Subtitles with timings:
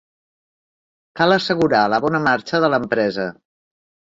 [1.21, 3.29] Cal assegurar la bona marxa de l'empresa.